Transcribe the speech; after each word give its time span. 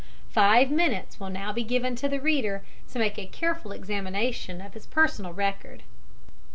Five 0.31 0.71
minutes 0.71 1.19
will 1.19 1.29
now 1.29 1.53
be 1.53 1.63
given 1.63 1.93
the 1.93 2.19
reader 2.19 2.65
to 2.91 2.97
make 2.97 3.19
a 3.19 3.27
careful 3.27 3.71
examination 3.71 4.59
of 4.59 4.73
his 4.73 4.87
personal 4.87 5.31
record. 5.31 5.83